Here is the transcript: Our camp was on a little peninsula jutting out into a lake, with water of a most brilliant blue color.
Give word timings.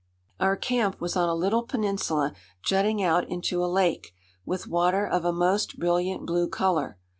Our 0.39 0.55
camp 0.55 0.99
was 0.99 1.15
on 1.15 1.29
a 1.29 1.35
little 1.35 1.61
peninsula 1.61 2.33
jutting 2.63 3.03
out 3.03 3.29
into 3.29 3.63
a 3.63 3.69
lake, 3.71 4.15
with 4.47 4.65
water 4.65 5.05
of 5.05 5.25
a 5.25 5.31
most 5.31 5.77
brilliant 5.77 6.25
blue 6.25 6.49
color. 6.49 6.97